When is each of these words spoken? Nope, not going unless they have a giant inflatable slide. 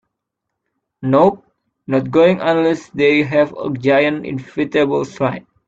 Nope, 1.03 1.45
not 1.85 2.09
going 2.09 2.41
unless 2.41 2.89
they 2.89 3.21
have 3.21 3.53
a 3.55 3.71
giant 3.71 4.23
inflatable 4.23 5.05
slide. 5.05 5.45